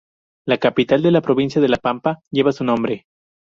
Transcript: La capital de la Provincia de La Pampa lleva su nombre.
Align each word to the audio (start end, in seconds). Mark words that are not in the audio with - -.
La 0.47 0.57
capital 0.57 1.03
de 1.03 1.11
la 1.11 1.21
Provincia 1.21 1.61
de 1.61 1.69
La 1.69 1.77
Pampa 1.77 2.21
lleva 2.31 2.51
su 2.51 2.63
nombre. 2.63 3.05